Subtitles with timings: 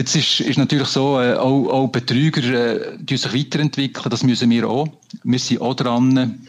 [0.00, 4.48] Jetzt ist, ist natürlich so, äh, auch, auch Betrüger äh, die sich weiterentwickeln, das müssen
[4.48, 4.88] wir auch.
[5.24, 6.40] Wir sind auch dran,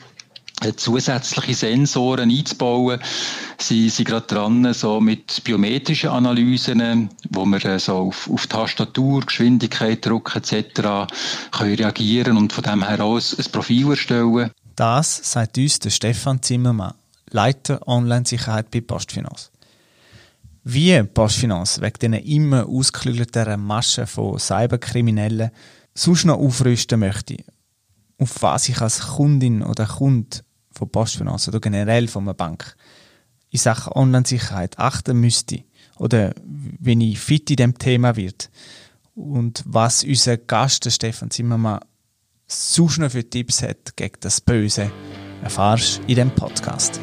[0.62, 3.02] äh, zusätzliche Sensoren einzubauen.
[3.58, 9.20] Sie sind gerade dran, so mit biometrischen Analysen, wo wir äh, so auf, auf Tastatur,
[9.26, 11.12] Geschwindigkeit, Druck etc.
[11.52, 14.52] können reagieren und von dem her aus ein Profil erstellen.
[14.78, 16.94] Das sagt uns der Stefan Zimmermann,
[17.32, 19.51] Leiter Online-Sicherheit bei Postfinance.
[20.64, 25.50] Wie Postfinance wegen diesen immer ausgeklügelteren Maschen von Cyberkriminellen
[25.96, 27.38] sonst noch aufrüsten möchte,
[28.20, 32.76] auf was ich als Kundin oder Kund von Postfinanz oder generell von einer Bank
[33.50, 35.64] in Sachen Online-Sicherheit achten müsste
[35.98, 38.50] oder wenn ich fit in dem Thema wird
[39.16, 41.82] und was unser Gast Stefan Zimmermann
[42.48, 44.92] sonst noch für Tipps hat gegen das Böse,
[45.42, 47.00] erfahrst du in dem Podcast.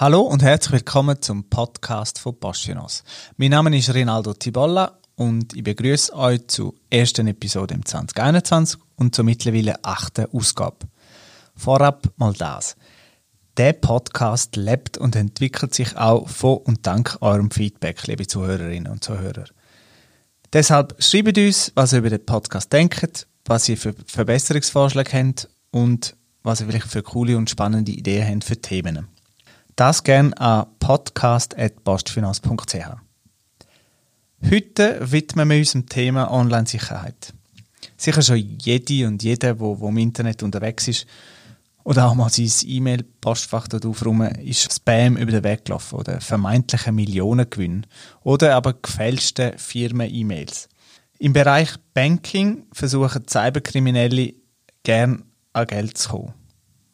[0.00, 3.02] Hallo und herzlich willkommen zum Podcast von Passionos.
[3.36, 9.16] Mein Name ist Rinaldo Tibolla und ich begrüße euch zur ersten Episode im 2021 und
[9.16, 10.86] zur mittlerweile achten Ausgabe.
[11.56, 12.76] Vorab mal das.
[13.56, 19.02] Der Podcast lebt und entwickelt sich auch von und dank eurem Feedback, liebe Zuhörerinnen und
[19.02, 19.46] Zuhörer.
[20.52, 26.14] Deshalb schreibt uns, was ihr über den Podcast denkt, was ihr für Verbesserungsvorschläge habt und
[26.44, 29.08] was ihr vielleicht für coole und spannende Ideen habt für Themen.
[29.78, 32.96] Das gerne an podcast.postfinanz.ch.
[34.50, 37.32] Heute widmen wir uns dem Thema Online-Sicherheit.
[37.96, 41.06] Sicher schon jede und jeder, der im Internet unterwegs ist
[41.84, 46.90] oder auch mal sein E-Mail-Postfach dort aufräumen, ist Spam über den Weg gelaufen oder vermeintliche
[46.90, 47.86] Millionengewinn
[48.24, 50.68] oder aber gefälschte Firmen-E-Mails.
[51.20, 54.34] Im Bereich Banking versuchen Cyberkriminelle
[54.82, 56.37] gern an Geld zu kommen.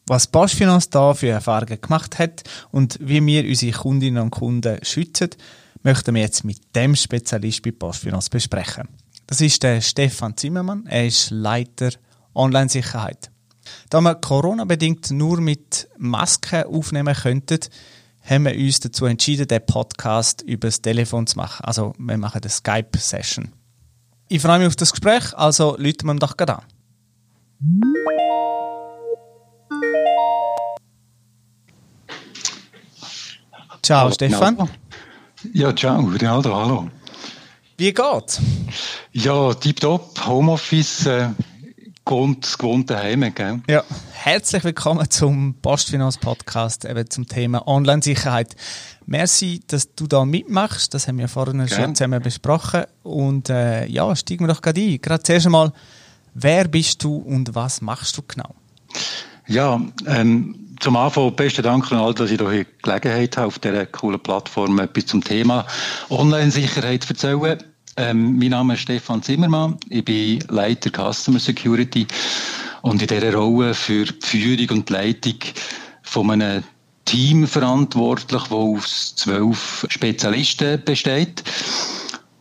[0.07, 5.29] Was Postfinance da für Erfahrungen gemacht hat und wie wir unsere Kundinnen und Kunden schützen,
[5.81, 8.87] möchten wir jetzt mit dem Spezialist bei Postfinance besprechen.
[9.25, 10.85] Das ist der Stefan Zimmermann.
[10.85, 11.89] Er ist Leiter
[12.35, 13.31] Online-Sicherheit.
[13.89, 17.61] Da wir Corona-bedingt nur mit Masken aufnehmen könnten,
[18.21, 21.65] haben wir uns dazu entschieden, den Podcast über das Telefon zu machen.
[21.65, 23.53] Also wir machen eine Skype-Session.
[24.27, 28.14] Ich freue mich auf das Gespräch, also läuten wir ihn doch gerade an.
[33.85, 34.55] Ciao, hallo, Stefan.
[34.55, 34.69] Rinaldo.
[35.53, 36.89] Ja, ciao, Rinaldo, hallo.
[37.77, 38.41] Wie geht's?
[39.11, 41.27] Ja, tipptopp, Homeoffice, äh,
[42.03, 43.61] gewohnt, gewohnt daheim, gell?
[43.69, 48.55] Ja, herzlich willkommen zum Postfinanz-Podcast, eben zum Thema Online-Sicherheit.
[49.05, 52.85] Merci, dass du da mitmachst, das haben wir vorhin schon zusammen besprochen.
[53.03, 54.99] Und äh, ja, steigen wir doch gerade ein.
[54.99, 55.71] Gerade zuerst einmal,
[56.33, 58.55] wer bist du und was machst du genau?
[59.47, 63.85] Ja, ähm, zum Anfang besten Dank an alle, dass ich hier Gelegenheit habe, auf dieser
[63.85, 65.65] coolen Plattform etwas zum Thema
[66.09, 67.63] Online-Sicherheit zu erzählen.
[67.97, 72.07] Ähm, mein Name ist Stefan Zimmermann, ich bin Leiter Customer Security
[72.81, 75.39] und in dieser Rolle für die Führung und die Leitung
[76.01, 76.63] von einem
[77.05, 81.43] Team verantwortlich, das aus zwölf Spezialisten besteht.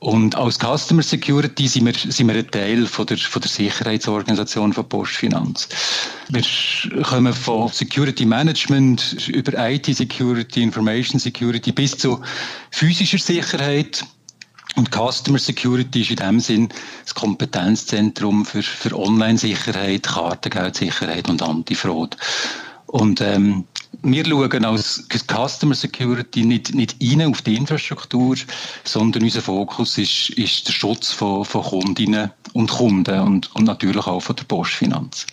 [0.04, 4.74] Und als Customer Security sind wir, sind wir ein Teil von der, von der Sicherheitsorganisation
[4.74, 5.66] von Postfinanz.
[6.28, 12.20] Wir kommen von Security Management über IT Security, Information Security bis zu
[12.70, 14.04] physischer Sicherheit.
[14.76, 16.68] Und Customer Security ist in dem Sinn
[17.02, 22.18] das Kompetenzzentrum für, für Online-Sicherheit, Kartengeldsicherheit und Antifraud.
[22.88, 23.64] Und ähm,
[24.04, 28.36] wir schauen als Customer Security nicht, nicht rein auf die Infrastruktur,
[28.84, 34.06] sondern unser Fokus ist, ist der Schutz von, von Kundinnen und Kunden und, und natürlich
[34.06, 35.26] auch von der Postfinanz.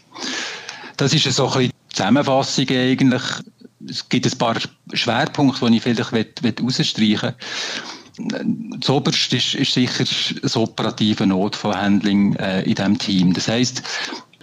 [0.97, 3.21] Das ist so ein die Zusammenfassung eigentlich.
[3.87, 4.55] Es gibt ein paar
[4.93, 7.33] Schwerpunkte, die ich vielleicht herausstreichen
[8.17, 8.77] will.
[8.79, 10.05] Das oberste ist, ist sicher
[10.41, 13.33] das operative Notfallhandling äh, in diesem Team.
[13.33, 13.83] Das heisst,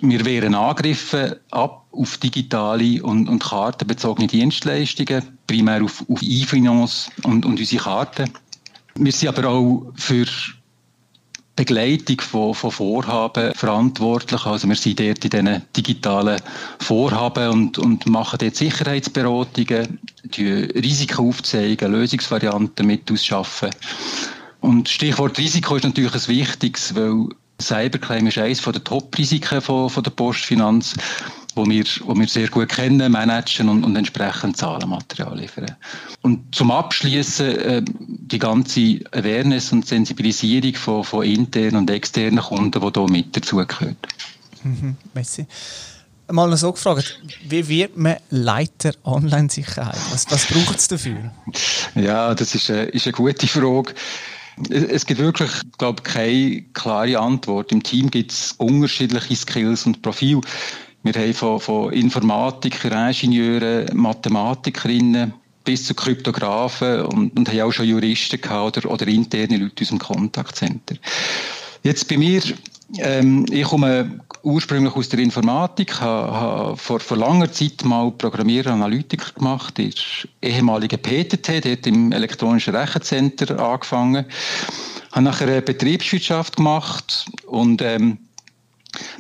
[0.01, 7.45] wir wehren Angriffe ab auf digitale und, und kartenbezogene Dienstleistungen, primär auf, auf E-Finance und,
[7.45, 8.33] und unsere Karten.
[8.95, 10.27] Wir sind aber auch für
[11.59, 14.47] Begleitung von, von Vorhaben verantwortlich.
[14.47, 16.41] Also wir sind dort in diesen digitalen
[16.79, 23.71] Vorhaben und, und machen dort Sicherheitsberatungen, die Risiken aufzeigen, Lösungsvarianten mit ausschaffen.
[24.61, 27.29] Und Stichwort Risiko ist natürlich ein wichtiges, weil
[27.61, 30.95] Cyberclaim ist eines der Top-Risiken von, von der Postfinanz,
[31.55, 35.77] wo wir, wo wir sehr gut kennen, managen und, und entsprechend Zahlenmaterial liefern.
[36.23, 42.81] Und zum Abschließen äh, die ganze Awareness und Sensibilisierung von, von internen und externen Kunden,
[42.81, 43.97] die hier mit dazugehört.
[44.63, 45.47] Mhm, merci.
[46.31, 49.97] Mal so gefragt, wie wird man Leiter Online-Sicherheit?
[50.11, 51.33] Was, was braucht es dafür?
[51.95, 53.95] Ja, das ist eine, ist eine gute Frage.
[54.71, 57.73] Es gibt wirklich, glaube ich, keine klare Antwort.
[57.73, 60.41] Im Team gibt es unterschiedliche Skills und Profile.
[61.03, 65.33] Wir haben von, von Informatikern, Ingenieuren, Mathematikerinnen
[65.65, 69.89] bis zu Kryptografen und, und haben auch schon Juristen gehabt oder, oder interne Leute aus
[69.89, 70.97] dem Kontaktcenter.
[71.83, 72.43] Jetzt bei mir,
[72.97, 78.73] ähm, ich komme ursprünglich aus der Informatik, habe, habe vor, vor langer Zeit mal Programmierer
[78.73, 79.93] Analytiker gemacht, in
[80.43, 84.25] der ehemaligen PTT, dort im elektronischen Rechencenter angefangen,
[85.13, 88.19] habe nachher Betriebswirtschaft gemacht und ähm,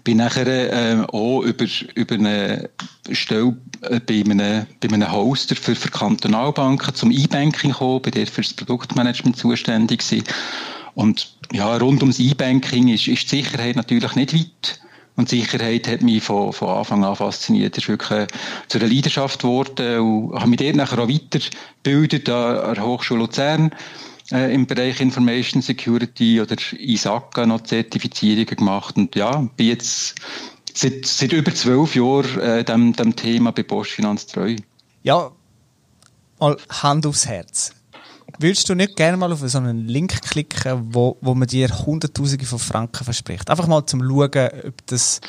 [0.04, 2.70] bin nachher äh, auch über, über eine
[3.12, 8.30] Stelle äh, bei, einem, bei einem Hoster für, für Kantonalbanken zum E-Banking gekommen, bin dort
[8.30, 10.24] für das Produktmanagement zuständig gewesen.
[10.98, 14.80] Und ja, rund ums E-Banking ist, ist die Sicherheit natürlich nicht weit.
[15.14, 17.76] Und Sicherheit hat mich von, von Anfang an fasziniert.
[17.76, 18.26] Das ist wirklich
[18.66, 23.70] zu einer Leidenschaft geworden und habe mich dort nachher auch weitergebildet an der Hochschule Luzern
[24.32, 30.16] äh, im Bereich Information Security oder ISACA noch Zertifizierungen gemacht und ja, bin jetzt
[30.74, 34.56] seit, seit über zwölf Jahren äh, dem, dem Thema bei Bosch Finanz treu.
[35.04, 35.30] Ja,
[36.40, 37.77] mal Hand aufs Herz.
[38.38, 42.44] Würdest du nicht gerne mal auf so einen Link klicken, wo, wo man dir Hunderttausende
[42.44, 43.48] von Franken verspricht?
[43.50, 45.20] Einfach mal zum Schauen, ob das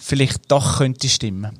[0.00, 1.58] vielleicht doch könnte stimmen.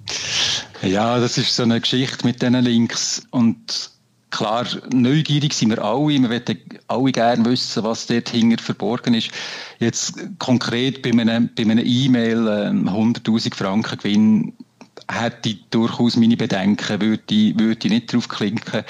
[0.83, 3.91] Ja, das ist so eine Geschichte mit diesen Links und
[4.31, 6.09] klar, neugierig sind wir alle.
[6.09, 6.59] Wir wollen
[6.89, 9.31] alle gerne wissen, was dort hinter verborgen ist.
[9.79, 14.53] Jetzt konkret bei einem, bei einem E-Mail äh, 100.000 Franken Gewinn
[15.09, 18.85] hätte ich durchaus meine Bedenken, würde ich, würde ich nicht draufklicken.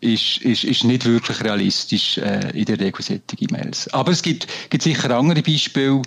[0.00, 3.92] Ist, ist, ist nicht wirklich realistisch äh, in der Regel E-Mails.
[3.92, 6.02] Aber es gibt, gibt sicher andere Beispiele,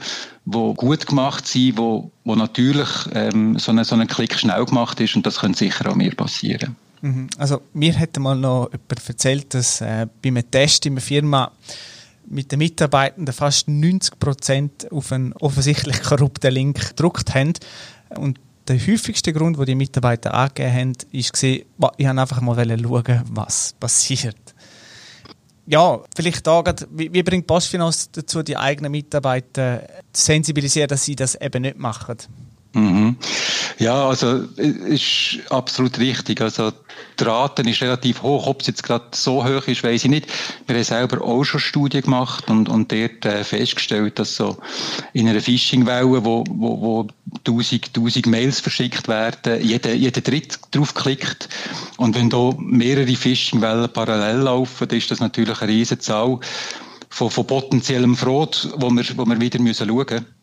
[0.45, 4.99] die gut gemacht sind, wo, wo natürlich ähm, so, ein so ein Klick schnell gemacht
[4.99, 6.75] ist und das könnte sicher auch mir passieren.
[7.01, 7.27] Mhm.
[7.37, 11.51] Also mir hat mal noch jemand erzählt, dass äh, bei einem Test in einer Firma
[12.27, 17.53] mit den Mitarbeitenden fast 90 Prozent auf einen offensichtlich korrupten Link gedruckt haben.
[18.15, 23.21] Und der häufigste Grund, den die Mitarbeiter angegeben haben, ist, ich wollte einfach mal schauen,
[23.31, 24.37] was passiert.
[25.67, 31.05] Ja, vielleicht da grad, wie, wie bringt Postfinanz dazu, die eigenen Mitarbeiter zu sensibilisieren, dass
[31.05, 32.17] sie das eben nicht machen?
[32.73, 33.17] Mhm.
[33.79, 36.39] Ja, also ist absolut richtig.
[36.39, 36.71] Also
[37.19, 38.47] die Rate ist relativ hoch.
[38.47, 40.27] Ob es jetzt gerade so hoch ist, weiß ich nicht.
[40.67, 44.57] Wir haben selber auch schon Studien gemacht und, und dort äh, festgestellt, dass so
[45.13, 47.07] in einer Phishing-Welle, wo, wo, wo
[47.39, 51.49] 1000, 1000 Mails verschickt werden, jeder, jeder Dritt draufklickt.
[51.97, 56.39] Und wenn da mehrere Phishing-Wellen parallel laufen, dann ist das natürlich eine riesige Zahl
[57.09, 60.40] von, von potenziellem Fraud, wo wir, wo wir wieder müssen schauen müssen.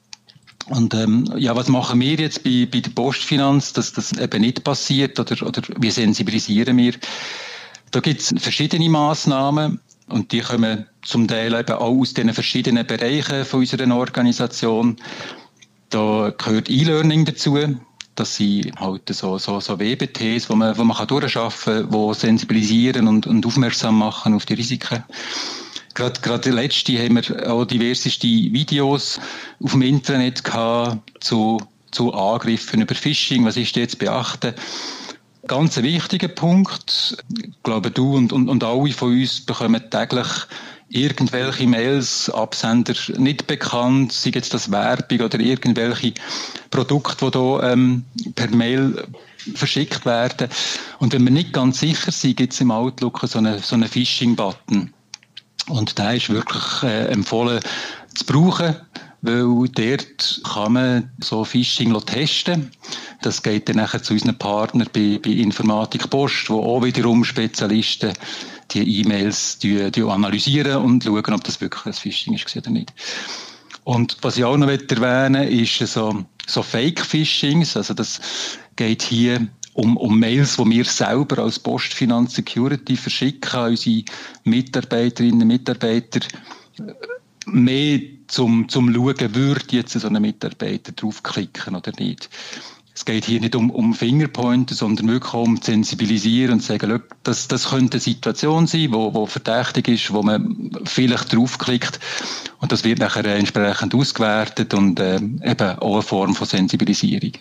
[0.68, 4.64] Und ähm, ja, was machen wir jetzt bei, bei der Postfinanz, dass das eben nicht
[4.64, 6.94] passiert oder, oder wie sensibilisieren wir?
[7.90, 12.86] Da gibt es verschiedene Maßnahmen und die kommen zum Teil eben auch aus den verschiedenen
[12.86, 14.96] Bereichen von unserer Organisation.
[15.88, 17.58] Da gehört E-Learning dazu.
[18.14, 22.14] Das sind halt so, so, so WBTs, wo man, wo man kann durcharbeiten kann, die
[22.14, 25.04] sensibilisieren und, und aufmerksam machen auf die Risiken.
[25.98, 29.18] Gerade, gerade letzte haben wir auch diverseste Videos
[29.60, 31.60] auf dem Internet gehabt zu,
[31.90, 33.44] zu Angriffen über Phishing.
[33.44, 34.54] Was ist jetzt beachten?
[35.48, 37.16] Ganz ein wichtiger Punkt.
[37.36, 40.28] Ich glaube, du und, und, und alle von uns bekommen täglich
[40.88, 46.14] irgendwelche Mails, Absender nicht bekannt, sei jetzt das Werbung oder irgendwelche
[46.70, 48.04] Produkte, die da ähm,
[48.36, 49.04] per Mail
[49.56, 50.48] verschickt werden.
[51.00, 53.88] Und wenn wir nicht ganz sicher sind, gibt es im Outlook so einen so eine
[53.88, 54.94] Phishing-Button.
[55.68, 57.60] Und der ist wirklich äh, empfohlen
[58.14, 58.76] zu brauchen,
[59.22, 62.70] weil dort kann man so Phishing testen.
[63.22, 68.12] Das geht dann nachher zu unseren Partnern bei, bei Informatik Post, wo auch wiederum Spezialisten
[68.70, 72.92] die E-Mails die, die analysieren und schauen, ob das wirklich ein Phishing ist oder nicht.
[73.84, 77.76] Und was ich auch noch erwähnen ist so, so Fake-Phishings.
[77.76, 78.20] Also das
[78.76, 79.48] geht hier
[79.78, 84.02] um, um Mails, die wir selber als Postfinanz Security verschicken unsere
[84.42, 86.20] Mitarbeiterinnen und Mitarbeiter,
[87.46, 92.28] mehr zum, zum Schauen, würde jetzt so ein Mitarbeiter draufklicken oder nicht.
[92.92, 97.46] Es geht hier nicht um, um Fingerpointer, sondern wirklich um zu sensibilisieren und sagen, das,
[97.46, 102.00] das könnte eine Situation sein, wo, wo verdächtig ist, wo man vielleicht draufklickt
[102.58, 107.34] und das wird nachher entsprechend ausgewertet und äh, eben auch eine Form von Sensibilisierung.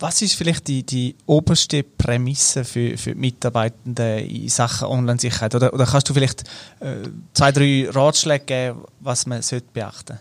[0.00, 5.56] Was ist vielleicht die, die oberste Prämisse für, für die Mitarbeitenden in Sachen Online-Sicherheit?
[5.56, 6.44] Oder, oder kannst du vielleicht
[6.78, 10.20] äh, zwei, drei Ratschläge geben, was man sollte beachten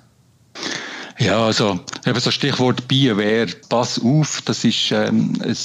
[1.19, 5.55] Ja, also eben so Stichwort Be Aware, pass auf, das ist ähm, ein,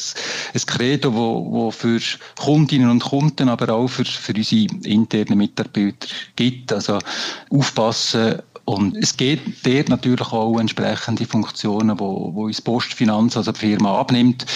[0.54, 1.98] ein Credo, wo, wo für
[2.38, 6.70] Kundinnen und Kunden, aber auch für, für unsere internen Mitarbeiter gibt.
[6.70, 6.98] Also
[7.48, 13.58] aufpassen, und es geht dort natürlich auch entsprechende Funktionen, wo, wo uns Postfinanz, also die
[13.58, 14.46] Firma, abnimmt.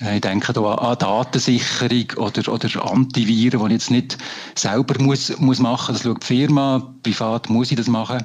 [0.00, 4.18] Äh, ich denke da an Datensicherung oder, oder Antiviren, die ich jetzt nicht
[4.54, 5.94] selber muss, muss machen.
[5.94, 8.24] Das schaut die Firma, privat muss ich das machen.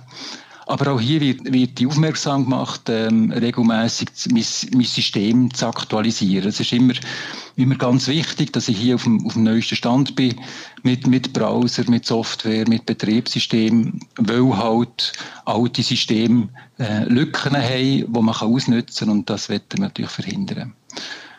[0.67, 4.43] Aber auch hier wird, wird die aufmerksam gemacht, ähm, regelmäßig mein,
[4.74, 6.48] mein System zu aktualisieren.
[6.48, 6.93] Es ist immer,
[7.55, 10.36] immer ganz wichtig, dass ich hier auf dem, auf dem neuesten Stand bin,
[10.81, 15.13] mit, mit Browser, mit Software, mit Betriebssystem, weil halt
[15.45, 20.12] alte Systeme äh, Lücken haben, die man kann ausnutzen kann und das wollen wir natürlich
[20.12, 20.74] verhindern.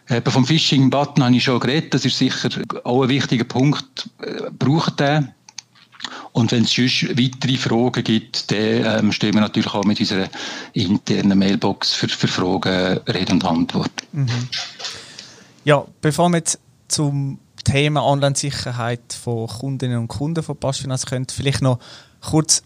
[0.08, 2.48] Eben vom Phishing-Button habe ich schon geredet, das ist sicher
[2.84, 4.08] auch ein wichtiger Punkt.
[4.22, 5.34] Äh, braucht der
[6.36, 10.28] und wenn es sonst weitere Fragen gibt, dann ähm, stehen wir natürlich auch mit unserer
[10.74, 13.90] internen Mailbox für, für Fragen Rede und Antwort.
[14.12, 14.28] Mhm.
[15.64, 21.62] Ja, bevor wir jetzt zum Thema Online-Sicherheit von Kundinnen und Kunden von Passfinanz kommen, vielleicht
[21.62, 21.78] noch
[22.20, 22.62] kurz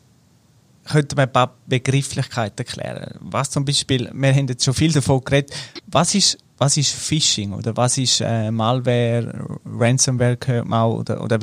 [0.85, 3.19] könnte man ein paar Begrifflichkeiten erklären.
[3.21, 5.55] Was zum Beispiel, wir haben jetzt schon viel davon geredet,
[5.87, 11.23] was ist, was ist Phishing oder was ist äh, Malware, Ransomware gehört man auch, oder,
[11.23, 11.41] oder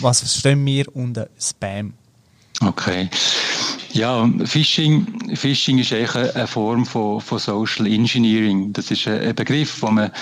[0.00, 1.94] was verstehen wir unter Spam?
[2.60, 3.08] Okay.
[3.92, 8.72] Ja, Phishing, Phishing ist eigentlich eine Form von, von Social Engineering.
[8.72, 10.12] Das ist ein Begriff, den man,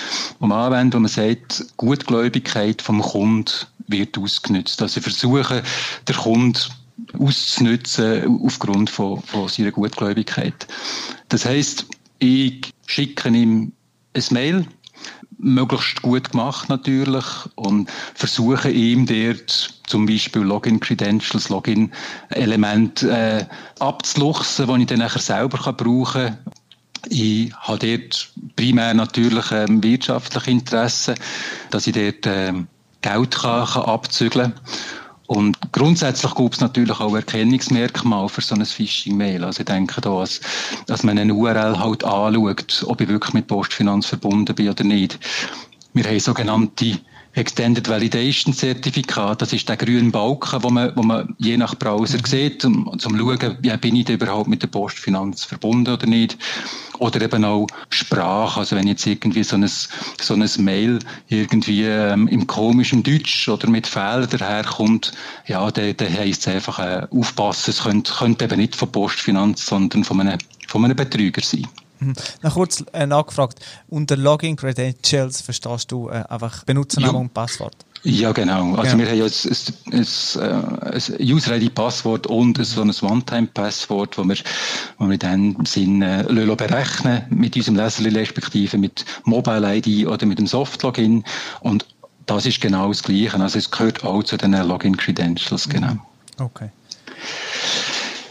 [0.41, 3.51] den man anwendet, wo man sagt, Gutgläubigkeit vom Kunden
[3.87, 4.81] wird ausgenutzt.
[4.81, 5.61] Also versuchen,
[6.07, 6.59] der Kunde
[7.17, 10.67] auszunutzen aufgrund von, von seiner Gutgläubigkeit.
[11.29, 11.85] Das heißt,
[12.19, 13.71] ich schicke ihm
[14.15, 14.65] ein Mail,
[15.39, 23.45] möglichst gut gemacht natürlich und versuche ihm dort zum Beispiel Login-Credentials, Login-Elemente äh,
[23.79, 26.37] abzuluchsen, die ich dann nachher selber kann brauchen kann.
[27.07, 31.15] Ich habe dort primär natürlich ähm, wirtschaftliche Interessen,
[31.71, 32.67] dass ich dort ähm,
[33.01, 34.61] Geld kann, kann abzügeln kann.
[35.29, 39.43] Und grundsätzlich gibt es natürlich auch Erkennungsmerkmale für so ein Phishing-Mail.
[39.43, 40.41] Also ich denke da, dass,
[40.87, 45.19] dass man eine URL halt anschaut, ob ich wirklich mit Postfinanz verbunden bin oder nicht.
[45.93, 46.99] Wir haben sogenannte
[47.33, 52.17] Extended Validation Zertifikat, das ist der grüne Balken, wo man, wo man je nach Browser
[52.17, 52.25] mhm.
[52.25, 56.37] sieht, um, zu schauen, ja, bin ich überhaupt mit der Postfinanz verbunden oder nicht.
[56.97, 62.27] Oder eben auch Sprache, also wenn jetzt irgendwie so ein, so ein Mail irgendwie ähm,
[62.27, 65.13] im komischen Deutsch oder mit Fehlern daherkommt,
[65.45, 69.65] ja, dann, dann heisst es einfach äh, aufpassen, es könnte, könnte eben nicht von Postfinanz,
[69.65, 71.67] sondern von einem, von einem Betrüger sein.
[71.99, 72.13] Mhm.
[72.41, 77.19] Noch kurz äh, nachgefragt, unter Login Credentials verstehst du äh, einfach Benutzername ja.
[77.19, 77.75] und Passwort?
[78.03, 78.75] Ja, genau.
[78.75, 78.97] Also ja.
[78.97, 82.63] wir haben ja ein, ein, ein User-ID-Passwort und mhm.
[82.63, 84.37] so ein One-Time-Passwort, wo wir,
[84.97, 86.25] wo wir dann Sinn äh,
[86.57, 91.25] berechnen mit unserem Leserli respektive mit Mobile-ID oder mit dem Soft-Login
[91.59, 91.85] und
[92.25, 93.39] das ist genau das Gleiche.
[93.39, 95.97] Also es gehört auch zu den Login-Credentials, genau.
[96.37, 96.69] Okay.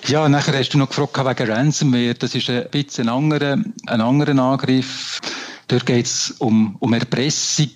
[0.07, 2.15] Ja, nachher hast du noch gefragt wegen Ransomware.
[2.15, 5.21] Das ist ein bisschen ein anderer, ein anderer Angriff.
[5.67, 7.71] Dort geht es um, um Erpressung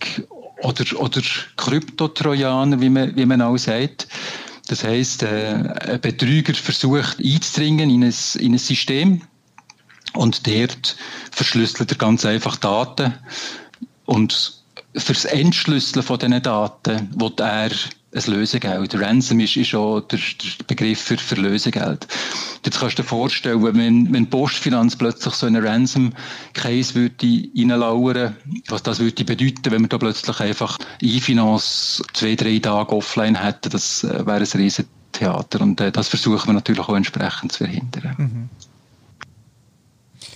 [0.62, 1.20] oder, oder
[1.56, 4.08] Kryptotrojaner, wie man, wie man auch sagt.
[4.68, 9.22] Das heisst, äh, ein Betrüger versucht einzudringen in ein, in ein System
[10.14, 10.96] und dort
[11.30, 13.14] verschlüsselt er ganz einfach Daten
[14.06, 14.62] und
[14.96, 17.70] fürs Entschlüsseln von diesen Daten wird er
[18.14, 18.94] ein Lösegeld.
[18.94, 22.06] Ransom ist, ist auch der, der Begriff für, für Lösegeld.
[22.64, 28.36] Jetzt kannst du dir vorstellen, wenn, wenn Postfinanz plötzlich so einen Ransom-Case würde reinlauern,
[28.68, 33.70] was das würde bedeuten, wenn wir da plötzlich einfach E-Finance zwei, drei Tage offline hätten,
[33.70, 35.60] das äh, wäre ein riesen Theater.
[35.60, 38.14] Und äh, das versuchen wir natürlich auch entsprechend zu verhindern.
[38.18, 38.48] Mhm.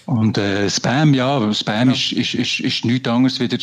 [0.06, 1.94] Und äh, Spam, ja, Spam ja.
[1.94, 3.58] Ist, ist, ist, ist nichts anderes wieder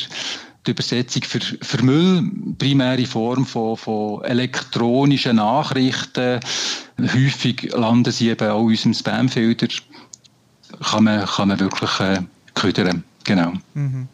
[0.65, 2.23] die Übersetzung für, für Müll,
[2.57, 6.39] primäre Form von, von elektronischen Nachrichten.
[6.99, 9.67] Häufig landen sie eben auch in unserem Spamfilter.
[10.81, 12.21] Kann man, kann man wirklich äh,
[12.53, 13.03] ködern.
[13.23, 13.53] Genau.
[13.73, 14.07] Mhm.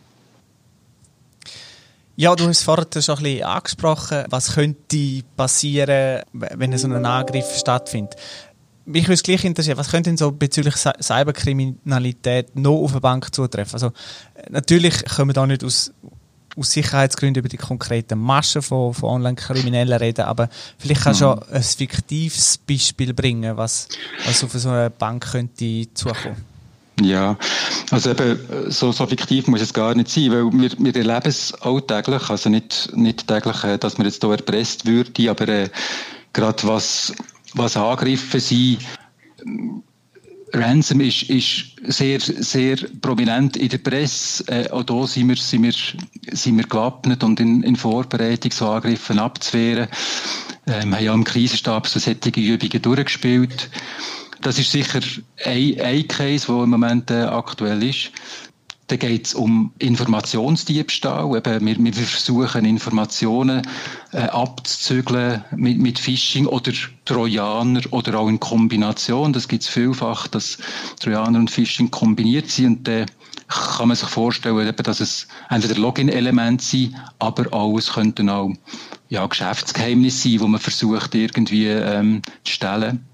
[2.15, 7.46] Ja, du hast vorhin schon ein bisschen angesprochen, was könnte passieren, wenn so ein Angriff
[7.58, 8.15] stattfindet.
[8.84, 13.34] Mich würde es gleich interessieren, was könnte denn so bezüglich Cyberkriminalität noch auf eine Bank
[13.34, 13.74] zutreffen?
[13.75, 13.94] Also,
[14.50, 15.94] natürlich können wir da nicht aus,
[16.56, 21.41] aus Sicherheitsgründen über die konkreten Maschen von, von Online-Kriminellen reden, aber vielleicht kannst du mhm.
[21.51, 23.88] ein fiktives Beispiel bringen, was,
[24.25, 26.50] was auf so eine Bank könnte zukommen.
[27.01, 27.38] Ja,
[27.91, 28.39] also eben,
[28.70, 32.50] so, so fiktiv muss es gar nicht sein, weil wir, wir erleben es alltäglich, also
[32.50, 35.70] nicht, nicht täglich, äh, dass man jetzt hier erpresst würde, aber äh,
[36.34, 37.13] gerade was,
[37.53, 38.79] was Angriffe sind,
[40.53, 44.44] Ransom ist, ist sehr, sehr prominent in der Presse.
[44.48, 45.74] Äh, auch da sind wir, sind wir,
[46.32, 49.88] sind wir gewappnet und in, in Vorbereitung, so Angriffe abzuwehren.
[50.65, 53.70] Äh, wir haben ja im Krisenstab so solche Übungen durchgespielt.
[54.41, 55.01] Das ist sicher
[55.46, 58.12] ein, ein Case, der im Moment äh, aktuell ist.
[58.89, 61.38] Dann geht es um Informationsdiebstahl.
[61.38, 63.62] Eben, wir, wir versuchen Informationen
[64.13, 66.72] äh, abzuzügeln mit, mit Phishing oder
[67.05, 69.31] Trojaner oder auch in Kombination.
[69.31, 70.58] Das gibt es vielfach, dass
[71.00, 72.79] Trojaner und Phishing kombiniert sind.
[72.79, 73.05] Und dann
[73.48, 78.51] kann man sich vorstellen, eben, dass es entweder Login-Elemente sind, aber auch, es könnten auch
[79.10, 83.09] ja, Geschäftsgeheimnisse sein, wo man versucht irgendwie ähm, zu stellen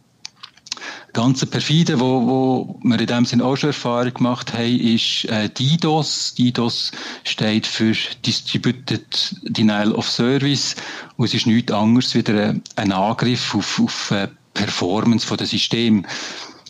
[1.13, 5.49] ganze perfide, wo, wo wir in dem Sinne auch schon Erfahrung gemacht haben, ist äh,
[5.49, 6.35] DDoS.
[6.35, 6.91] DDoS
[7.23, 7.93] steht für
[8.25, 10.75] Distributed Denial of Service
[11.17, 15.47] und es ist nichts anderes wie ein, ein Angriff auf, auf äh, Performance von dem
[15.47, 16.05] System.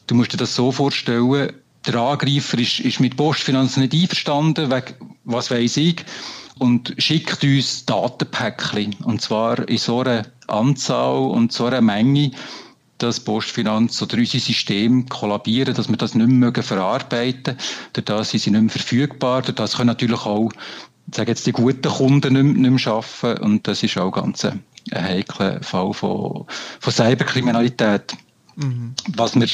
[0.07, 1.53] Du musst dir das so vorstellen,
[1.87, 4.93] der Angreifer ist, ist mit Postfinanz nicht einverstanden, wegen,
[5.23, 6.03] was weiß ich,
[6.57, 8.95] und schickt uns Datenpäckchen.
[9.03, 12.31] Und zwar in so einer Anzahl und so einer Menge,
[12.97, 17.59] dass Postfinanz oder unser System kollabieren, dass wir das nicht mehr verarbeiten mögen.
[17.93, 19.41] Dadurch sind sie nicht mehr verfügbar.
[19.41, 20.51] Dadurch können natürlich auch
[21.13, 23.43] sage jetzt, die guten Kunden nicht mehr, nicht mehr arbeiten.
[23.43, 26.45] Und das ist auch ganz ein, ein heikler Fall von,
[26.79, 28.15] von Cyberkriminalität.
[28.55, 28.93] Mhm.
[29.15, 29.47] Was wir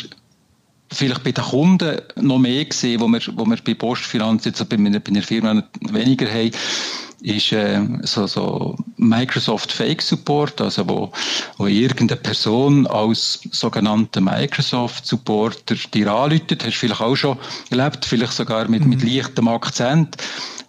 [0.92, 4.78] vielleicht bei den Kunden noch mehr sehen, wo wir, wo wir bei Postfinanz jetzt bei
[4.78, 6.52] einer, bei einer Firma weniger haben,
[7.22, 11.12] ist äh, so, so Microsoft Fake Support, also wo,
[11.58, 17.38] wo irgendeine Person als sogenannter Microsoft Supporter dir anläutet, hast du vielleicht auch schon
[17.70, 18.90] erlebt, vielleicht sogar mit, mhm.
[18.90, 20.18] mit leichtem Akzent,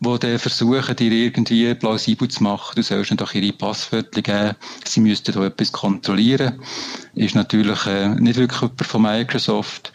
[0.00, 4.56] wo die versuchen, dir irgendwie plausibel zu machen, du sollst ihnen doch ihre Passwörter geben,
[4.85, 6.61] sie müssten da etwas kontrollieren.
[7.14, 9.92] Ist natürlich äh, nicht wirklich jemand von Microsoft.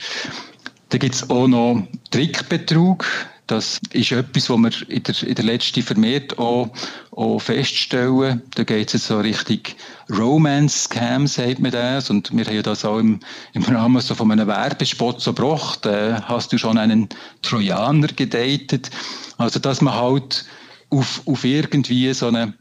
[0.89, 3.05] Da gibt's auch noch Trickbetrug.
[3.47, 6.69] Das ist etwas, was wir in der, in der letzten vermehrt auch,
[7.11, 8.41] auch feststellen.
[8.55, 9.77] Da geht es jetzt so richtig
[10.09, 12.09] Romance-Scam, sagt man das.
[12.09, 13.21] Und wir haben das auch im,
[13.53, 15.85] im Rahmen so von einem Werbespot so gebracht.
[15.85, 17.07] Äh, hast du schon einen
[17.41, 18.89] Trojaner gedatet?
[19.37, 20.45] Also, dass man halt
[20.89, 22.53] auf, auf irgendwie so eine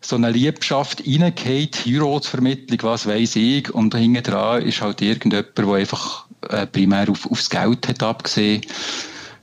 [0.00, 5.66] so eine Liebschaft reingeht, Heiratsvermittlung, was weiß ich, und hinten dran ist halt irgendjemand, der
[5.66, 8.62] einfach äh, primär auf, aufs Geld hat abgesehen.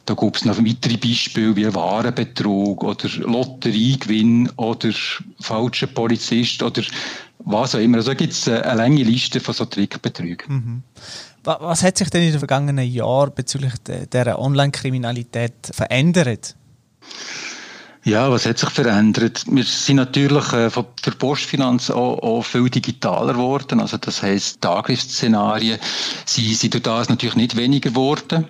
[0.05, 4.91] Da gibt es noch weitere Beispiele wie Warenbetrug oder Lotteriegewinn oder
[5.39, 6.83] falscher Polizist oder
[7.39, 7.97] was auch immer.
[7.97, 10.45] Also da gibt es eine lange Liste von so Trickbetrügen.
[10.47, 10.83] Mhm.
[11.43, 13.73] Was hat sich denn in den vergangenen Jahren bezüglich
[14.11, 16.55] dieser Online-Kriminalität verändert?
[18.03, 19.45] Ja, was hat sich verändert?
[19.49, 23.79] Wir sind natürlich äh, von der Postfinanz auch, auch viel digitaler geworden.
[23.79, 25.79] Also das heisst, die Angriffsszenarien
[26.25, 28.47] sind, sind durch das natürlich nicht weniger geworden.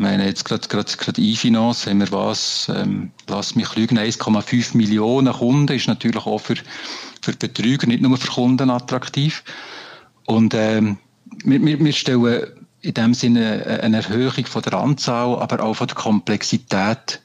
[0.00, 5.30] Meine, jetzt gerade, gerade, gerade E-Finance haben wir was, ähm, lass mich lügen, 1,5 Millionen
[5.30, 6.54] Kunden ist natürlich auch für,
[7.20, 9.44] für Betrüger, nicht nur für Kunden attraktiv.
[10.24, 10.96] Und ähm,
[11.44, 12.46] wir, wir, wir stellen
[12.80, 17.20] in dem Sinne eine Erhöhung von der Anzahl, aber auch von der Komplexität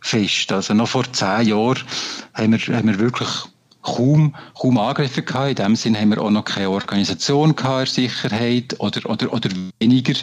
[0.00, 0.52] fest.
[0.52, 1.82] Also noch vor zehn Jahren
[2.34, 3.28] haben wir, haben wir wirklich
[3.82, 5.50] kaum, kaum Angriffe gehabt.
[5.50, 10.14] In dem Sinne haben wir auch noch keine Organisation gehabt, Sicherheit oder, oder, oder weniger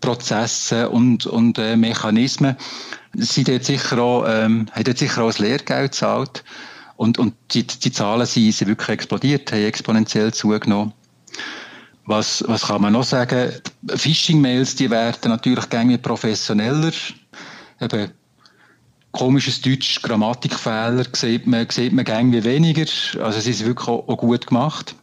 [0.00, 2.56] Prozesse und, und äh, Mechanismen.
[3.14, 6.44] Sie dort sicher auch, ähm, dort sicher auch das Lehrgeld gezahlt.
[6.96, 10.92] Und, und die, die Zahlen sind, sind wirklich explodiert, haben exponentiell zugenommen.
[12.06, 13.52] Was, was kann man noch sagen?
[13.88, 16.92] Phishing-Mails, die werden natürlich gängig professioneller.
[17.80, 18.12] Eben,
[19.16, 22.86] komisches Deutsch, Grammatikfehler sieht man, sieht man gängig weniger.
[23.22, 24.94] Also es ist wirklich auch, gut gemacht.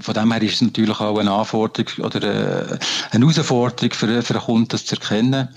[0.00, 2.78] Von dem her ist es natürlich auch eine Anforderung oder äh,
[3.10, 5.48] eine Herausforderung für, für einen Kunden, das zu erkennen.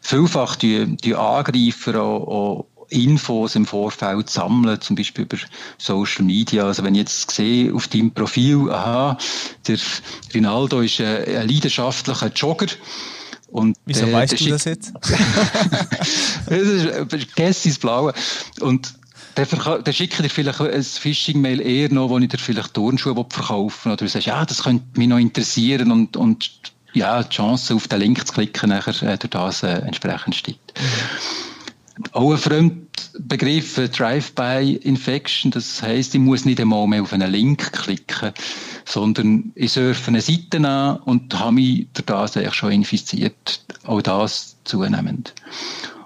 [0.00, 5.36] Vielfach die, die Angreifer auch, auch Infos im Vorfeld sammeln, zum Beispiel über
[5.76, 6.64] Social Media.
[6.64, 9.18] Also wenn ich jetzt sehe auf deinem Profil, aha,
[9.66, 9.78] der
[10.34, 12.68] Rinaldo ist ein, ein leidenschaftlicher Jogger,
[13.50, 14.92] und, Wieso äh, weißt du das jetzt?
[16.46, 18.12] das ist Gessis Blaue.
[18.60, 18.94] Und
[19.36, 19.46] der,
[19.80, 24.04] der schickt dir vielleicht ein Phishing-Mail eher noch, wo ich dir vielleicht Turnschuhe verkaufen Oder
[24.04, 26.50] du sagst, ja, das könnte mich noch interessieren und, und
[26.92, 30.74] ja, die Chance auf den Link zu klicken nachher äh, durch das äh, entsprechend steigt.
[30.78, 32.04] Mhm.
[32.12, 32.87] Auch ein Fremdbegriff,
[33.18, 38.32] äh, Drive-by-Infection, das heisst, ich muss nicht einmal mehr auf einen Link klicken
[38.88, 43.62] sondern ich surfe eine Seite an und habe mich durch das eigentlich schon infiziert.
[43.84, 45.34] Auch das zunehmend.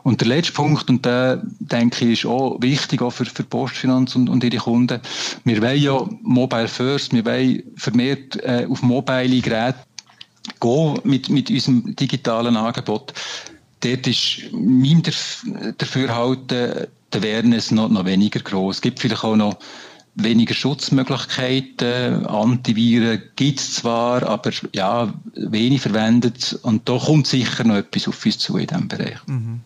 [0.02, 4.16] Und der letzte Punkt, und der, denke ich, ist auch wichtig, auch für, für Postfinanz
[4.16, 5.00] und, und ihre Kunden.
[5.44, 9.78] Wir wollen ja Mobile First, wir wollen vermehrt äh, auf mobile Geräte
[10.60, 13.12] gehen mit, mit unserem digitalen Angebot.
[13.80, 15.02] Dort ist mein
[15.78, 18.76] Dafürhalten der Awareness noch, noch weniger groß.
[18.76, 19.58] Es gibt vielleicht auch noch
[20.14, 22.26] weniger Schutzmöglichkeiten.
[22.26, 26.58] Antiviren gibt es zwar, aber ja, wenig verwendet.
[26.62, 29.18] Und da kommt sicher noch etwas auf uns zu in diesem Bereich.
[29.26, 29.60] Mhm.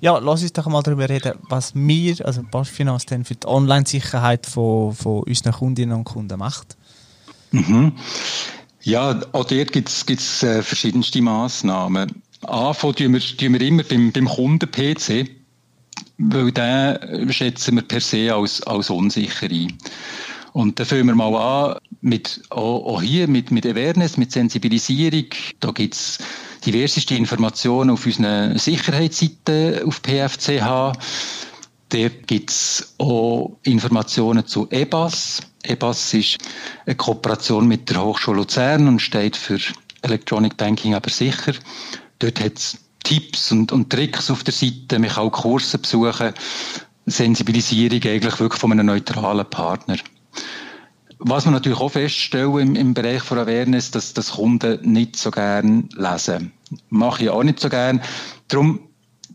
[0.00, 4.46] Ja, lass uns doch mal darüber reden, was wir, also Postfinanz, denn für die Online-Sicherheit
[4.46, 6.76] von, von unseren Kundinnen und Kunden macht.
[7.50, 7.92] Mhm.
[8.82, 12.22] Ja, auch dort gibt es äh, verschiedenste Massnahmen.
[12.42, 15.30] Anfangen tun wir, tun wir immer beim, beim Kunden-PC
[16.18, 19.76] weil den schätzen wir per se als, als unsicher ein.
[20.52, 25.26] Und da fangen wir mal an mit, auch, hier mit, mit Awareness, mit Sensibilisierung.
[25.58, 26.18] Da gibt's
[26.64, 30.92] diverseste Informationen auf unseren Sicherheitsseiten auf PFCH.
[31.88, 35.40] Dort gibt's auch Informationen zu EBAS.
[35.64, 36.38] EBAS ist
[36.86, 39.58] eine Kooperation mit der Hochschule Luzern und steht für
[40.02, 41.54] Electronic Banking aber sicher.
[42.20, 46.32] Dort hat's Tipps und, und Tricks auf der Seite, mich auch Kurse besuchen,
[47.06, 49.96] Sensibilisierung eigentlich wirklich von einem neutralen Partner.
[51.18, 55.30] Was wir natürlich auch feststellen im, im Bereich von Awareness, dass das Kunden nicht so
[55.30, 56.52] gern lesen.
[56.88, 58.02] Mache ich auch nicht so gern.
[58.48, 58.80] Darum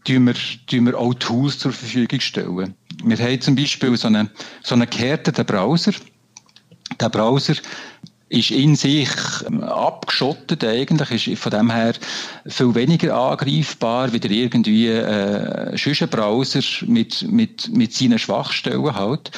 [0.04, 0.36] tun wir,
[0.68, 2.76] tun wir auch Tools zur Verfügung stellen.
[3.04, 4.30] Wir haben zum Beispiel so einen,
[4.62, 5.94] so einen gehärteten Browser.
[7.00, 7.54] Der Browser
[8.30, 9.10] ist in sich
[9.48, 11.94] ähm, abgeschottet eigentlich, ist von dem her
[12.46, 19.32] viel weniger angreifbar wie der irgendwie äh, Browser mit, mit, mit seinen Schwachstellen halt.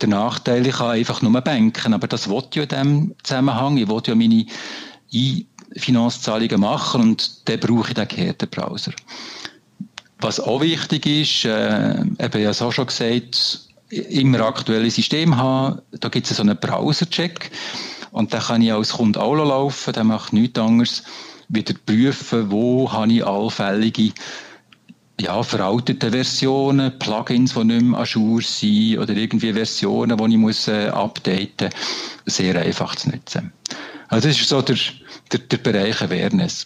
[0.00, 3.76] Der Nachteil, ich kann einfach nur banken, aber das wollte ja in diesem Zusammenhang.
[3.76, 4.46] Ich wollte ja meine
[5.76, 8.92] Finanzzahlungen machen und dann brauche ich den gekehrten Browser.
[10.20, 16.08] Was auch wichtig ist, äh, eben, es auch schon gesagt, immer aktuelle System haben, da
[16.08, 17.50] gibt es so einen Browser-Check.
[18.12, 21.02] Und dann kann ich als Kunde auch laufen, der macht nichts anderes,
[21.48, 24.12] wieder prüfen, wo habe ich allfällige
[25.20, 30.68] ja, veraltete Versionen, Plugins, die nicht mehr Azure sind oder irgendwie Versionen, die ich muss,
[30.68, 32.36] äh, updaten muss.
[32.36, 33.52] Sehr einfach zu nutzen.
[34.08, 34.76] Also das ist so der,
[35.30, 36.64] der, der Bereich Awareness.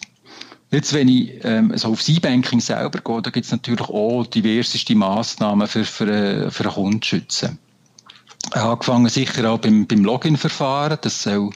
[0.71, 4.95] Jetzt, wenn ich ähm, so aufs E-Banking selber gehe, da gibt es natürlich auch diverseste
[4.95, 7.59] Massnahmen für, für, äh, für einen Kunden zu schützen
[8.51, 10.97] angefangen sicher auch beim, beim Login-Verfahren.
[11.01, 11.49] Das soll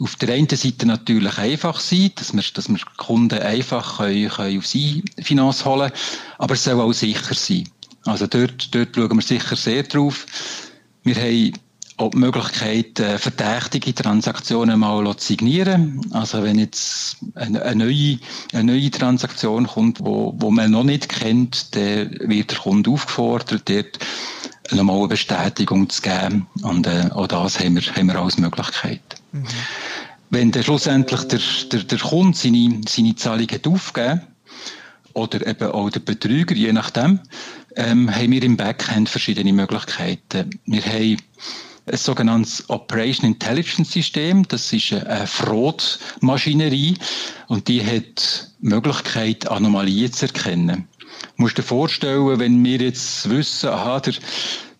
[0.00, 4.58] auf der einen Seite natürlich einfach sein, dass wir, dass wir Kunden einfach können, können
[4.58, 5.92] auf sie Finanz holen
[6.38, 7.68] aber es soll auch sicher sein.
[8.04, 10.26] Also dort, dort schauen wir sicher sehr drauf.
[11.04, 11.52] Wir haben
[11.96, 16.00] auch die Möglichkeit, äh, verdächtige Transaktionen mal zu signieren.
[16.10, 18.18] Also wenn jetzt eine, eine, neue,
[18.52, 23.68] eine neue Transaktion kommt, wo, wo man noch nicht kennt, dann wird der Kunde aufgefordert,
[23.68, 23.98] dort
[24.70, 26.46] nochmal eine Bestätigung zu geben.
[26.62, 29.00] Und äh, auch das haben wir, haben wir als Möglichkeit.
[29.32, 29.46] Mhm.
[30.30, 34.22] Wenn dann schlussendlich der, der, der Kunde seine, seine Zahlung hat aufgegeben
[35.12, 37.20] oder eben auch der Betrüger, je nachdem,
[37.76, 40.50] ähm, haben wir im Backend verschiedene Möglichkeiten.
[40.66, 41.18] Wir haben
[41.86, 44.46] ein sogenanntes Operation Intelligence System.
[44.48, 46.96] Das ist eine Fraud-Maschinerie
[47.48, 50.88] und die hat die Möglichkeit, Anomalien zu erkennen.
[51.36, 54.14] Musst dir vorstellen, wenn wir jetzt wissen, aha, der,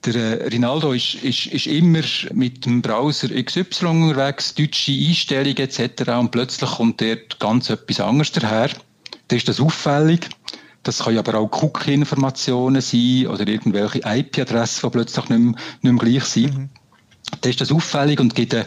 [0.05, 2.03] der äh, Rinaldo ist, ist, ist immer
[2.33, 6.11] mit dem Browser XY unterwegs, deutsche Einstellungen etc.
[6.19, 8.71] und plötzlich kommt dort ganz etwas anderes daher.
[9.29, 10.29] Dann ist das auffällig.
[10.83, 15.95] Das kann aber auch Cookie-Informationen sein oder irgendwelche IP-Adressen, die plötzlich nicht mehr, nicht mehr
[15.95, 16.59] gleich sind.
[16.59, 16.69] Mhm.
[17.41, 18.67] Dann ist das auffällig und gibt einen,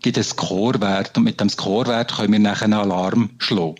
[0.00, 1.16] gibt einen Scorewert.
[1.18, 3.74] Und mit dem Scorewert können wir nachher einen Alarm schlagen.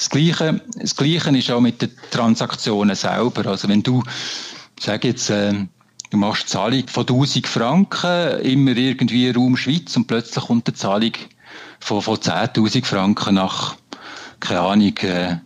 [0.00, 3.50] Das Gleiche, das Gleiche ist auch mit den Transaktionen selber.
[3.50, 4.02] Also wenn du,
[4.80, 5.52] sag jetzt, äh,
[6.08, 11.12] du machst Zahlung von 1000 Franken, immer irgendwie Raum Schweiz und plötzlich kommt eine Zahlung
[11.80, 13.76] von, von 10.000 Franken nach,
[14.40, 15.36] keine Ahnung, äh,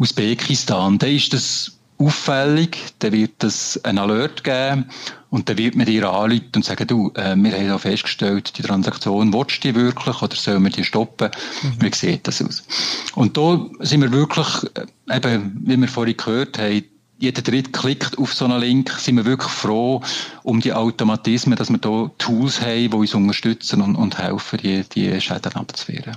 [0.00, 4.86] Usbekistan, dann ist das auffällig, dann wird es ein Alert geben
[5.28, 8.62] und dann wird man dir anrufen und sagen, du, äh, wir haben ja festgestellt, die
[8.62, 11.30] Transaktion, willst du die wirklich oder sollen wir die stoppen?
[11.62, 11.76] Mhm.
[11.80, 12.64] Wie sieht das aus?
[13.14, 16.84] Und da sind wir wirklich, äh, eben, wie wir vorhin gehört haben,
[17.18, 20.00] jeder Dritte klickt auf so einen Link, sind wir wirklich froh
[20.42, 24.84] um die Automatismen, dass wir da Tools haben, die uns unterstützen und, und helfen, die,
[24.84, 26.16] die Schäden abzuwehren.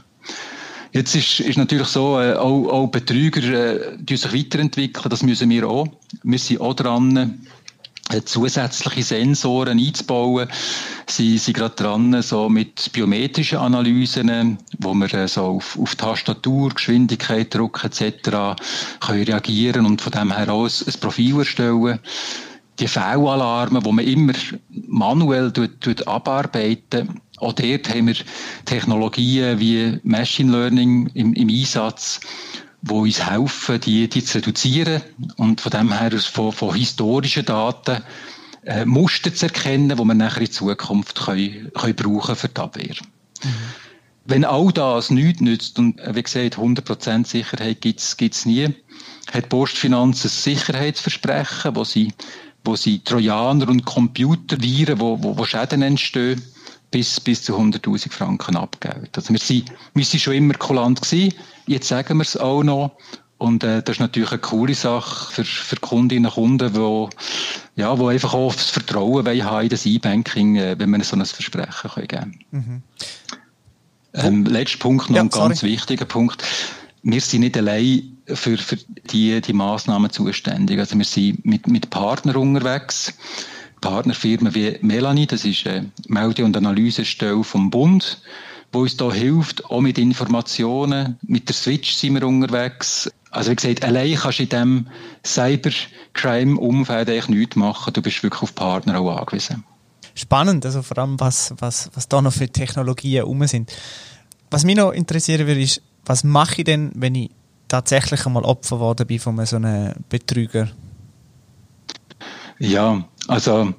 [0.93, 5.49] Jetzt ist, ist natürlich so, äh, auch, auch Betrüger äh, die sich weiterentwickeln, das müssen
[5.49, 5.87] wir auch.
[6.21, 7.39] Wir sind auch dran,
[8.09, 10.47] äh, zusätzliche Sensoren einzubauen.
[11.07, 16.69] Sie sind gerade dran, so mit biometrischen Analysen, wo wir äh, so auf, auf Tastatur,
[16.69, 18.59] Geschwindigkeit, Druck etc.
[18.99, 21.99] können reagieren und von dem her aus ein Profil erstellen.
[22.79, 24.33] Die Fehlalarme, die man immer
[24.69, 28.15] manuell tut, tut abarbeiten, Auch dort haben wir
[28.65, 32.21] Technologien wie Machine Learning im, im Einsatz,
[32.81, 35.01] wo uns helfen, die, die zu reduzieren
[35.37, 38.03] und von dem her von, von historischen Daten
[38.65, 42.95] äh, Muster zu erkennen, die wir nachher in Zukunft können, können brauchen für die Abwehr.
[43.43, 43.49] Mhm.
[44.25, 48.69] Wenn all das nichts nützt, und äh, wie gesagt, 100% Sicherheit gibt es nie,
[49.31, 52.13] hat Postfinanz ein Sicherheitsversprechen, wo sie,
[52.63, 56.41] wo sie Trojaner und Computerviren, wo, wo, wo Schäden entstehen,
[56.93, 59.09] bis, bis zu 100.000 Franken abgeben.
[59.15, 61.33] Also wir sind, wir sind schon immer kulant gewesen,
[61.65, 62.91] jetzt sagen wir es auch noch.
[63.39, 67.09] Und äh, das ist natürlich eine coole Sache für, für Kundinnen und Kunden, die
[67.81, 71.25] ja, wo einfach auch das Vertrauen haben in das E-Banking, äh, wenn man so ein
[71.25, 72.83] Versprechen geben mhm.
[74.13, 75.73] ähm, Letzter Punkt, noch ja, ein ganz sorry.
[75.73, 76.43] wichtiger Punkt.
[77.01, 78.77] Wir sind nicht allein für, für
[79.11, 80.79] die, die Massnahmen zuständig.
[80.79, 83.13] Also wir sind mit, mit Partnern unterwegs.
[83.83, 88.21] Partnerfirmen wie Melanie, das ist eine Melde- und Analysestelle vom Bund,
[88.71, 91.17] wo uns da hilft, auch mit Informationen.
[91.21, 93.11] Mit der Switch sind wir unterwegs.
[93.29, 94.87] Also wie gesagt, allein kannst du in diesem
[95.25, 97.91] Cybercrime-Umfeld eigentlich nichts machen.
[97.91, 99.65] Du bist wirklich auf Partner auch angewiesen.
[100.15, 103.69] Spannend, also vor allem, was, was, was da noch für Technologien rum sind.
[104.49, 107.31] Was mich noch interessieren würde, ist, was mache ich denn, wenn ich
[107.67, 110.69] tatsächlich einmal Opfer geworden bin von so einem Betrüger?
[112.59, 113.73] Ja, also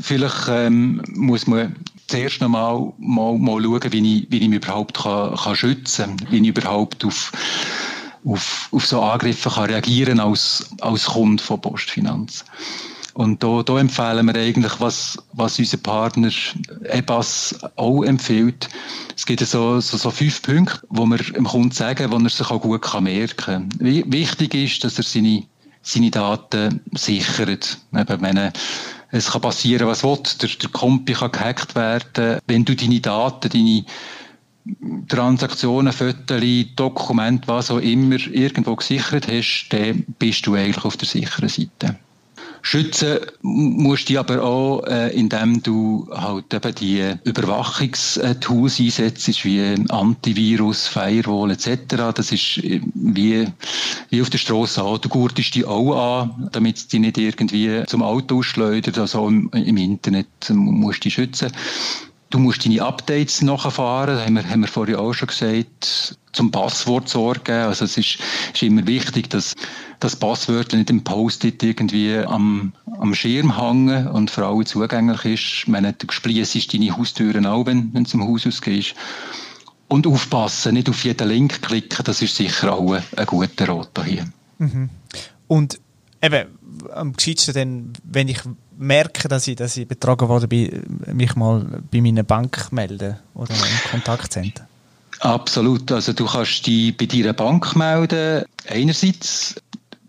[0.00, 1.76] vielleicht ähm, muss man
[2.06, 6.30] zuerst noch mal, mal, schauen, wie ich, wie ich mich überhaupt kann, kann schützen kann,
[6.30, 7.32] wie ich überhaupt auf,
[8.24, 12.44] auf, auf so Angriffe kann reagieren als, als Kunde von Postfinanz.
[13.14, 16.30] Und da, da empfehlen wir eigentlich, was, was unser Partner
[16.90, 18.68] EBAS auch empfiehlt.
[19.16, 22.50] Es gibt so, so, so fünf Punkte, wo wir dem Kunden sagen, wo er sich
[22.50, 23.68] auch gut merken kann.
[23.78, 25.44] Wichtig ist, dass er seine,
[25.86, 27.78] seine Daten sichert.
[27.96, 28.52] Eben, wenn
[29.12, 30.18] es kann passieren, was will.
[30.42, 32.40] Der, der Kompi kann gehackt werden.
[32.46, 33.84] Wenn du deine Daten, deine
[35.08, 36.42] Transaktionen, Fotos,
[36.74, 41.96] Dokumente, was auch immer, irgendwo gesichert hast, dann bist du eigentlich auf der sicheren Seite.
[42.66, 49.76] Schützen musst du dich aber auch, äh, indem du halt eben die Überwachungstools einsetzt, wie
[49.88, 51.78] Antivirus, Firewall etc.
[52.12, 53.46] Das ist äh, wie,
[54.10, 54.98] wie auf der Straße auch.
[54.98, 58.98] Du gurtest die auch an, damit sie nicht irgendwie zum Auto schleudert.
[58.98, 61.52] Also im, im Internet musst du die schützen.
[62.36, 67.08] Du musst deine Updates nachfahren, haben wir, haben wir vorhin auch schon gesagt, zum Passwort
[67.08, 67.50] sorgen.
[67.50, 68.18] Also es ist,
[68.52, 69.54] ist immer wichtig, dass
[70.00, 75.68] das Passwörter nicht im Post-it irgendwie am, am Schirm hängen und für alle zugänglich ist.
[75.68, 78.94] Meine, du schließt deine Haustüren auch, wenn, wenn du zum Haus ausgehst.
[79.88, 84.26] Und aufpassen, nicht auf jeden Link klicken, das ist sicher auch ein, guter Rat hier.
[84.58, 84.90] Mhm.
[85.48, 85.80] Und
[86.20, 86.48] eben,
[86.92, 88.40] am gescheitsten dann, wenn ich
[88.78, 93.54] merke, dass ich, dass ich betrogen worden bin, mich mal bei meiner Bank melden oder
[93.54, 94.66] im Kontaktzentrum?
[95.20, 95.90] Absolut.
[95.92, 98.44] Also du kannst dich bei deiner Bank melden.
[98.68, 99.54] Einerseits,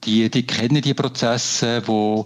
[0.04, 2.26] die, die kennen die Prozesse, wo,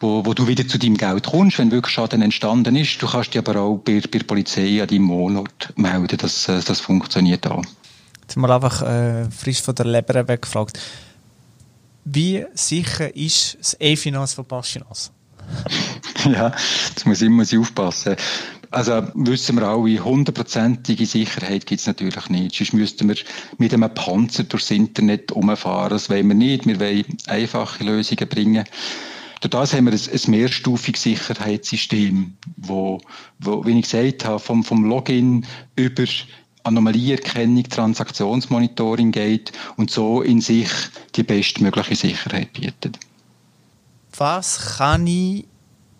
[0.00, 3.00] wo, wo du wieder zu deinem Geld kommst, wenn wirklich Schaden entstanden ist.
[3.00, 6.16] Du kannst dich aber auch bei, bei der Polizei an deinem Wohnort melden.
[6.18, 7.64] Das, das funktioniert auch.
[8.22, 10.78] Jetzt mal einfach äh, frisch von der Leber weggefragt.
[12.04, 15.10] Wie sicher ist das E-Finance von Paschinas?
[16.24, 16.52] ja,
[16.94, 18.16] das muss immer aufpassen.
[18.70, 22.56] Also wissen wir alle, hundertprozentige Sicherheit gibt es natürlich nicht.
[22.56, 23.16] Sonst müssten wir
[23.56, 25.90] mit einem Panzer durchs Internet umfahren.
[25.90, 26.66] Das wollen wir nicht.
[26.66, 28.64] Wir wollen einfache Lösungen bringen.
[29.40, 33.00] Durch das haben wir ein, ein mehrstufiges Sicherheitssystem, wo,
[33.38, 36.04] wo, wie ich gesagt habe, vom, vom Login über
[36.64, 40.70] Anomalieerkennung, Transaktionsmonitoring geht und so in sich
[41.14, 42.98] die bestmögliche Sicherheit bietet.
[44.16, 45.46] Was kann ich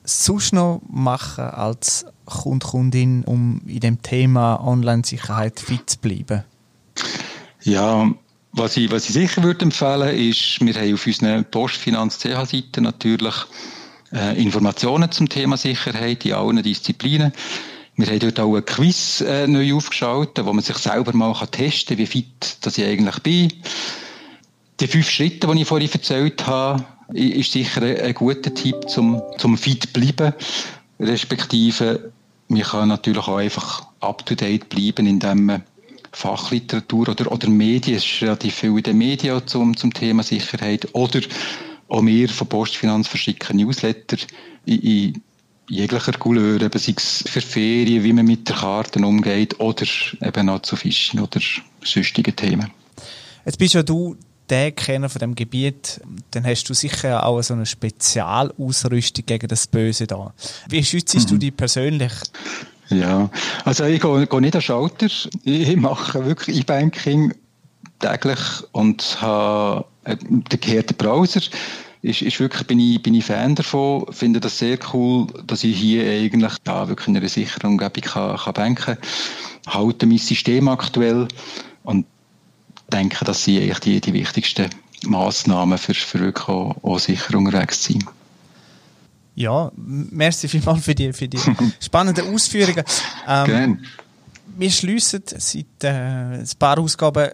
[0.05, 6.45] sonst noch machen als Kunde, Kundin, um in dem Thema Online-Sicherheit fit zu bleiben?
[7.63, 8.11] Ja,
[8.53, 13.35] was ich, was ich sicher würde empfehlen, ist, wir haben auf unserer Postfinanz-CH-Seite natürlich
[14.13, 17.33] äh, Informationen zum Thema Sicherheit in allen Disziplinen.
[17.97, 21.51] Wir haben dort auch ein Quiz äh, neu aufgeschaltet, wo man sich selber mal kann
[21.51, 23.53] testen kann, wie fit dass ich eigentlich bin.
[24.81, 29.57] Die fünf Schritte, die ich vorhin erzählt habe, ist sicher ein guter Tipp, zum, zum
[29.57, 30.33] fit bleiben.
[30.99, 32.13] Respektive,
[32.49, 35.63] man kann natürlich auch einfach up to date bleiben, indem man
[36.11, 40.89] Fachliteratur oder, oder Medien, es ist relativ viel in den Medien zum, zum Thema Sicherheit,
[40.93, 41.21] oder
[41.89, 44.17] auch wir von Postfinanz verschicken Newsletter
[44.65, 45.23] in, in
[45.69, 49.87] jeglicher Couleur, eben sei es für Ferien, wie man mit den Karten umgeht oder
[50.23, 51.41] eben auch zu Fischen oder
[51.83, 52.71] sonstigen Themen.
[53.45, 54.17] Jetzt bist ja du
[54.49, 56.01] der Kenner von dem Gebiet,
[56.33, 60.35] dann hast du sicher auch so eine Spezialausrüstung gegen das Böse da.
[60.69, 61.27] Wie schützt mhm.
[61.27, 62.13] du dich persönlich?
[62.91, 63.31] Ja,
[63.65, 65.09] also ich gehe, gehe nicht an Schalter.
[65.45, 67.35] Ich mache wirklich E-Banking
[67.99, 68.39] täglich
[68.73, 71.41] und habe den gekehrten Browser.
[72.05, 75.75] Ist, ist wirklich, bin ich, bin ich Fan davon, finde das sehr cool, dass ich
[75.75, 78.99] hier eigentlich ja, wirklich in einer sicheren Umgebung kann, kann banken kann.
[79.67, 81.29] Halte mein System aktuell
[81.83, 82.05] und
[82.93, 84.69] denke, das sind eigentlich die, die wichtigsten
[85.07, 88.05] Massnahmen für, für wirklich auch, auch sicher unterwegs zu sein.
[89.35, 91.41] Ja, merci vielmals für die, für die
[91.81, 92.85] spannenden Ausführungen.
[93.27, 93.79] Ähm, Gerne.
[94.59, 97.31] Wir schließen seit äh, ein paar Ausgaben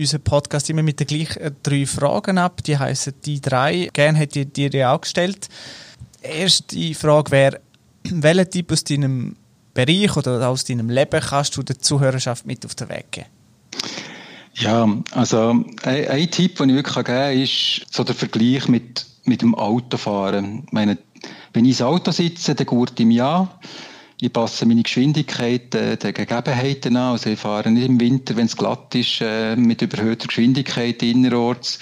[0.00, 2.62] unseren Podcast immer mit den gleichen drei Fragen ab.
[2.64, 3.90] Die heißen die drei.
[3.92, 5.48] Gerne hätte ich dir die auch gestellt.
[6.22, 7.60] Erste Frage wäre,
[8.04, 9.36] welchen Tipp aus deinem
[9.74, 13.26] Bereich oder aus deinem Leben kannst du der Zuhörerschaft mit auf den Weg geben?
[14.54, 19.06] Ja, also ein, ein Tipp, den ich wirklich geben kann, ist so der Vergleich mit,
[19.24, 20.64] mit dem Autofahren.
[20.66, 20.98] Ich meine,
[21.52, 23.48] wenn ich ins Auto sitze, dann gurt ich mich an.
[24.22, 27.12] Ich passe meine Geschwindigkeit äh, den Gegebenheiten an.
[27.12, 31.78] Also ich fahre nicht im Winter, wenn es glatt ist, äh, mit überhöhter Geschwindigkeit innerorts.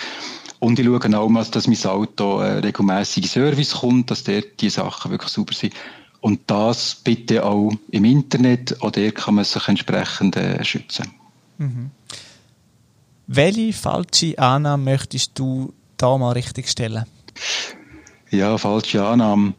[0.61, 4.70] Und ich schaue auch mal, dass mein Auto äh, regelmäßig Service kommt, dass dort die
[4.70, 5.74] Sachen wirklich sauber sind.
[6.20, 11.12] Und das bitte auch im Internet, auch der kann man sich entsprechend äh, schützen.
[11.59, 11.90] Mhm.
[13.27, 17.05] Welche falsche Annahme möchtest du da mal richtig stellen?
[18.31, 19.55] Ja, falsche Annahme.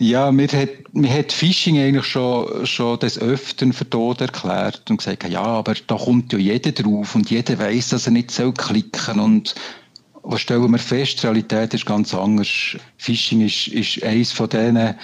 [0.00, 4.98] Ja, mir hat, mir hat Phishing eigentlich schon, schon des Öfteren für tot erklärt und
[4.98, 8.52] gesagt, ja, aber da kommt ja jeder drauf und jeder weiß, dass er nicht so
[8.52, 9.56] klicken und
[10.22, 12.48] was stellen wir fest, die Realität ist ganz anders.
[12.96, 14.94] Phishing ist, ist eines von diesen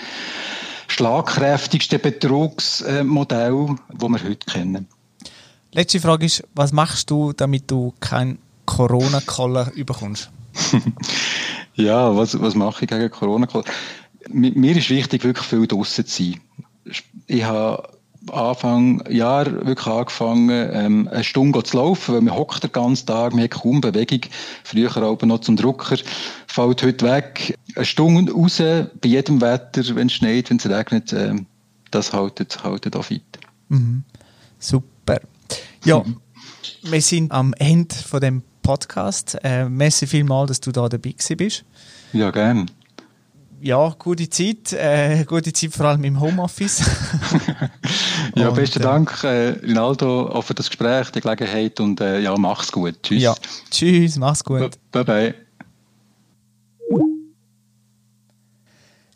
[0.87, 4.87] schlagkräftigsten Betrugsmodellen, die wir heute kennen.
[5.73, 10.31] Letzte Frage ist, was machst du, damit du kein Corona-Koller überkommst?
[11.77, 13.49] Ja, was, was mache ich gegen Corona?
[14.31, 16.41] Mir ist wichtig, wirklich viel draußen zu sein.
[17.27, 17.89] Ich habe
[18.33, 23.35] Anfang Jahr wirklich angefangen, ähm, eine Stunde zu laufen, weil man hockt den ganzen Tag,
[23.35, 24.21] man hat kaum Bewegung.
[24.63, 25.99] Früher aber noch zum Drucker,
[26.47, 27.59] fällt heute weg.
[27.77, 31.35] Eine Stunde raus, bei jedem Wetter, wenn es schneit, wenn es regnet, äh,
[31.91, 33.23] das haltet, haltet auch fit.
[33.69, 34.05] Mhm.
[34.59, 35.21] Super.
[35.85, 36.17] Ja, mhm.
[36.83, 39.39] wir sind am Ende von dem Podcast.
[39.45, 41.65] Äh, merci vielmals, dass du da dabei bist.
[42.13, 42.71] Ja, gern.
[43.65, 44.75] Ja, gute Zeit.
[44.75, 46.83] Äh, gute Zeit vor allem im Homeoffice.
[48.37, 52.21] ja, und, besten äh, Dank, äh, Rinaldo, auch für das Gespräch, die Gelegenheit und äh,
[52.21, 53.03] ja, mach's gut.
[53.03, 53.23] Tschüss.
[53.23, 53.35] Ja,
[53.71, 54.79] tschüss, mach's gut.
[54.93, 55.35] Bye, bye.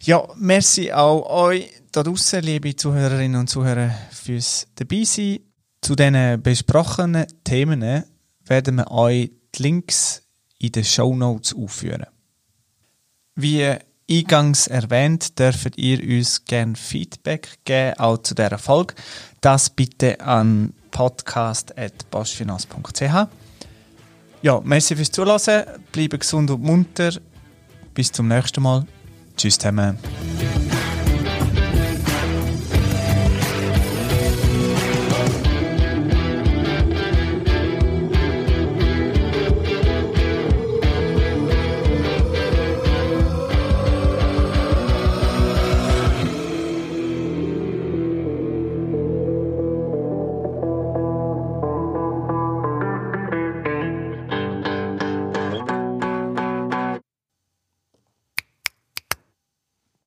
[0.01, 5.41] Ja, merci auch euch da draußen, liebe Zuhörerinnen und Zuhörer, fürs Dabeisein.
[5.83, 8.03] Zu diesen besprochenen Themen
[8.47, 10.23] werden wir euch die Links
[10.59, 12.07] in den Show Notes aufführen.
[13.35, 13.77] Wie
[14.11, 18.95] eingangs erwähnt, dürft ihr uns gerne Feedback geben, auch zu dieser Folge.
[19.41, 23.29] Das bitte an podcast.boschfinanz.ch.
[24.43, 27.13] Ja, merci fürs Zuhören, bleibe gesund und munter.
[27.95, 28.87] Bis zum nächsten Mal.
[29.37, 29.99] Tschüss zusammen.